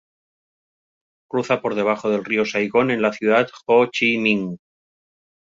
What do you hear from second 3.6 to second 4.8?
Ho Chi Minh.